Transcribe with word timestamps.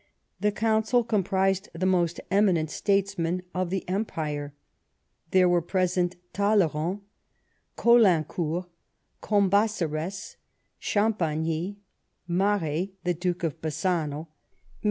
This 0.39 0.53
Council 0.55 1.03
com 1.03 1.23
prised 1.23 1.69
the 1.73 1.85
most 1.85 2.19
eminent 2.31 2.71
statesmen 2.71 3.43
of 3.53 3.69
the 3.69 3.87
Empire. 3.87 4.51
There 5.29 5.47
were 5.47 5.61
present, 5.61 6.15
Talleyrand, 6.33 7.01
Caulaincourt, 7.77 8.65
Cambaceres,. 9.21 10.37
Champagny, 10.79 11.77
Maret 12.27 12.95
(Duke 13.19 13.43
of 13.43 13.61
Bassano), 13.61 14.21
MM. 14.21 14.27